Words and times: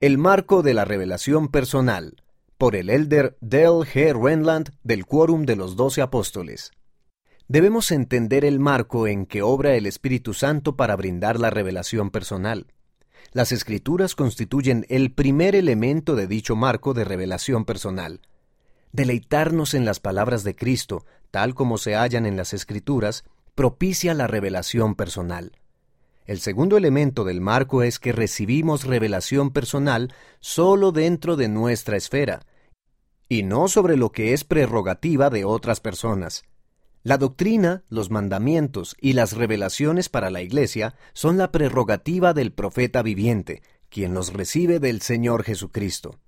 El 0.00 0.16
marco 0.16 0.62
de 0.62 0.72
la 0.72 0.86
revelación 0.86 1.48
personal, 1.48 2.22
por 2.56 2.74
el 2.74 2.88
elder 2.88 3.36
Dale 3.42 3.84
G. 3.84 4.18
Renland 4.18 4.70
del 4.82 5.04
Quórum 5.04 5.44
de 5.44 5.56
los 5.56 5.76
Doce 5.76 6.00
Apóstoles. 6.00 6.70
Debemos 7.48 7.90
entender 7.90 8.46
el 8.46 8.60
marco 8.60 9.06
en 9.06 9.26
que 9.26 9.42
obra 9.42 9.74
el 9.74 9.84
Espíritu 9.84 10.32
Santo 10.32 10.74
para 10.74 10.96
brindar 10.96 11.38
la 11.38 11.50
revelación 11.50 12.08
personal. 12.08 12.72
Las 13.32 13.52
Escrituras 13.52 14.14
constituyen 14.14 14.86
el 14.88 15.12
primer 15.12 15.54
elemento 15.54 16.16
de 16.16 16.26
dicho 16.26 16.56
marco 16.56 16.94
de 16.94 17.04
revelación 17.04 17.66
personal. 17.66 18.22
Deleitarnos 18.92 19.74
en 19.74 19.84
las 19.84 20.00
palabras 20.00 20.44
de 20.44 20.56
Cristo, 20.56 21.04
tal 21.30 21.54
como 21.54 21.76
se 21.76 21.94
hallan 21.94 22.24
en 22.24 22.38
las 22.38 22.54
Escrituras, 22.54 23.24
propicia 23.54 24.14
la 24.14 24.26
revelación 24.26 24.94
personal. 24.94 25.59
El 26.30 26.38
segundo 26.38 26.76
elemento 26.76 27.24
del 27.24 27.40
marco 27.40 27.82
es 27.82 27.98
que 27.98 28.12
recibimos 28.12 28.84
revelación 28.84 29.50
personal 29.50 30.14
solo 30.38 30.92
dentro 30.92 31.34
de 31.34 31.48
nuestra 31.48 31.96
esfera, 31.96 32.46
y 33.28 33.42
no 33.42 33.66
sobre 33.66 33.96
lo 33.96 34.12
que 34.12 34.32
es 34.32 34.44
prerrogativa 34.44 35.28
de 35.28 35.44
otras 35.44 35.80
personas. 35.80 36.44
La 37.02 37.18
doctrina, 37.18 37.82
los 37.88 38.12
mandamientos 38.12 38.94
y 39.00 39.14
las 39.14 39.32
revelaciones 39.32 40.08
para 40.08 40.30
la 40.30 40.40
Iglesia 40.40 40.94
son 41.14 41.36
la 41.36 41.50
prerrogativa 41.50 42.32
del 42.32 42.52
profeta 42.52 43.02
viviente, 43.02 43.60
quien 43.88 44.14
los 44.14 44.32
recibe 44.32 44.78
del 44.78 45.00
Señor 45.00 45.42
Jesucristo. 45.42 46.20